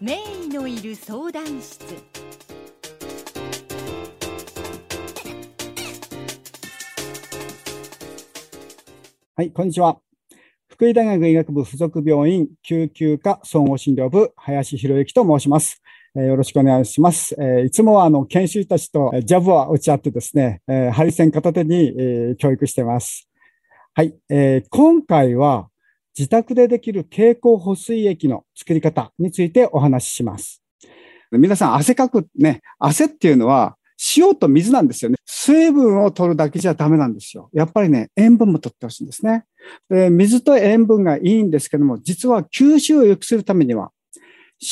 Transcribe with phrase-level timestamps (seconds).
[0.00, 1.84] 名医のいる相談室
[9.38, 9.98] はい、こんにちは。
[10.66, 15.82] 福井大学医学部附属病院救急科総合診療部、林博之と申します。
[16.14, 17.34] えーよろしくお願いします。
[17.38, 23.28] えーいつもはあの研修医たちとえージャブは打ち合ってですね、えーハリセン片手に、えー教育してます。
[23.94, 25.68] はい、えー今回は
[26.18, 30.62] 自宅でできる経口補水液の作り方についてお話しします。
[31.30, 33.76] 皆さん汗かくね、汗っていうのは
[34.16, 35.16] 塩と水なんですよね。
[35.26, 37.50] 水分を取るだけじゃダメなんですよ。
[37.52, 39.44] やっぱりね、塩分も取ってほしいんですね。
[39.90, 43.90] で水と塩分がいいんですけども、実は吸収を良くするためには、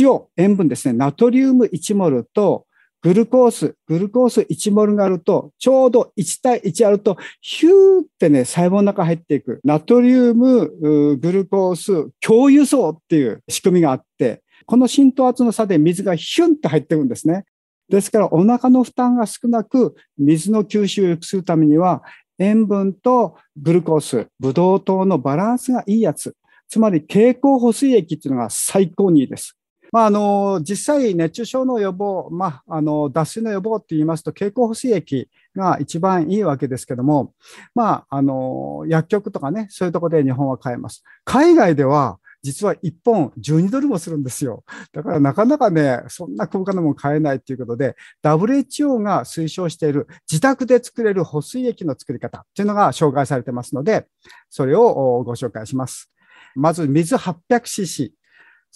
[0.00, 2.66] 塩、塩分ですね、ナトリウム1モルと
[3.02, 17.44] グルコース、グルコース1モルがあると、ちょうど1対1あると、ヒューってね、細胞の中入っていく、ナトリウム、グルコース、共有層っていう仕組みがあって、この浸透圧の差で水がヒュンって入っていくんですね。
[17.88, 22.02] ですから、お腹の負担が少なく、水の吸収を良くするためには、
[22.38, 26.34] 塩分とグルコース、ブドウ糖のバランスがいいやつ。
[26.68, 29.56] つまり、経口補水液っていうのが最高にいいです。
[29.96, 37.32] まあ、あの、実際、熱中症の予防、まあ、あの、脱水の予防って言いますと、経口補水液が一番いいわけですけども、
[37.74, 41.02] まあ、あの、薬局とかね、そういうところで日本は買えます。
[41.24, 44.64] 海外では、実は1本12ドルもするんですよ。
[44.92, 54.06] だからなかなかね、そんな高価なもの買えないということで、WHO が推奨している自宅で作れる保水液の作り方っていうのが紹介されてますので、
[54.50, 56.12] それをご紹介します。
[56.54, 58.10] まず水 800cc、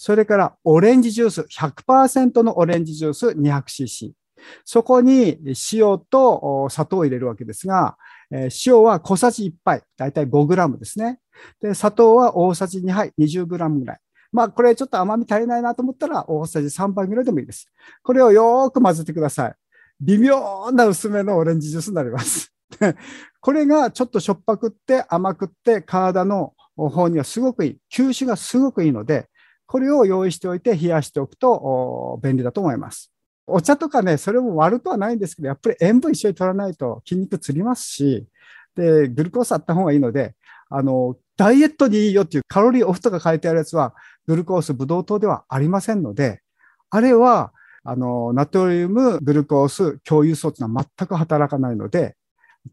[0.03, 4.13] それからオレンジジュース、100%のオレンジジュース 200cc。
[4.65, 5.37] そこに
[5.71, 7.95] 塩と砂糖を入れるわけですが、
[8.65, 11.19] 塩は小さじ1杯、だいたい 5g ですね。
[11.61, 13.99] で、砂糖は大さじ2杯、20g ぐらい。
[14.31, 17.67] まあ、これちょっと甘み足りないなと思ったら、大さじ3杯ぐらいでもいいです。
[18.01, 19.55] これをよーく混ぜてください。
[19.99, 22.51] 微妙な薄めのオレンジジュースになります。
[23.39, 27.77] これがちょっとしょっぱくって甘くって体の方にはすごくいい。
[27.93, 29.29] 吸収がすごくいいので、
[29.71, 33.09] これを用意しておいて冷やしておくと便利だと思います。
[33.47, 38.27] お茶とかね、それも悪くはないんですけど、やっぱり塩分一緒に取らないと筋肉つりますし、
[38.75, 40.35] で、グルコースあった方がいいので、
[40.69, 43.95] あの、ダイエットにいいよっていうカロリーオフとか書いてあるやつは、
[44.27, 46.41] グルコース、ブドウ糖ではありませんので、
[46.89, 47.53] あれは、
[47.85, 52.17] あの、ナトリウム、グルコース、共有素というのは全く働かないので、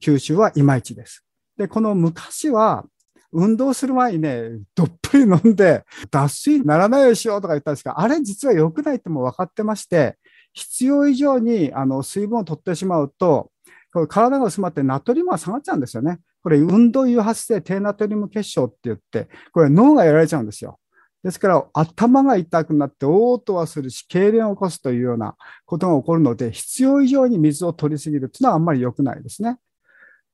[0.02, 1.24] 吸収はいまいちです。
[1.56, 2.84] で、この昔は、
[3.32, 10.16] 運動する前にね、どっぷり飲んで、脱水にならないようにしようとか言ったんですが、あれ実は良くないっても分かってまして、
[10.52, 13.50] 必要以上にあの水分を取ってしまうと、
[13.92, 16.20] これ体が薄まってナトリウムが下がっちゃうんですよね。
[16.42, 20.78] これ運動誘発性低ナトリウム結晶って言って、これ脳がやられちゃうんですよ。
[21.24, 25.36] ですから頭が痛くなって嘔吐はするし、痙攣を起こすというような
[25.66, 29.58] ことが起こるので、必要以上に水を取りすぎるっていうのはあんまり良くないですね。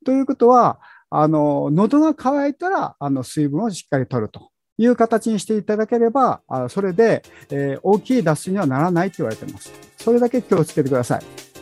[0.05, 9.73] ということは、あの、喉が渇いたら、あの、水分をしっかり取るという形にしていただければ、あそれで、えー大きい脱水にはならないと言われています。
[9.99, 11.54] それだけ気をつけてください。